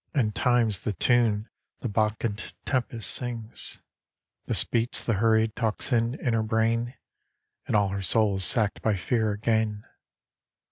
[0.15, 1.47] And times the tune
[1.81, 3.83] the Bacchant Tem pest sings;
[4.47, 6.95] Thus beats the hurried tocsin in her brain,
[7.67, 9.85] And all her soul is sacked by Fear again.